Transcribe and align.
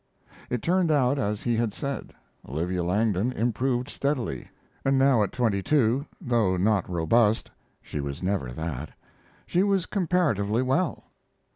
It 0.49 0.63
turned 0.63 0.89
out 0.89 1.19
as 1.19 1.43
he 1.43 1.55
had 1.57 1.75
said. 1.75 2.11
Olivia 2.49 2.83
Langdon 2.83 3.31
improved 3.33 3.87
steadily, 3.87 4.49
and 4.83 4.97
now 4.97 5.21
at 5.21 5.31
twenty 5.31 5.61
two, 5.61 6.07
though 6.19 6.57
not 6.57 6.89
robust 6.89 7.51
she 7.83 7.99
was 8.01 8.23
never 8.23 8.51
that 8.51 8.93
she 9.45 9.61
was 9.61 9.85
comparatively 9.85 10.63
well. 10.63 11.03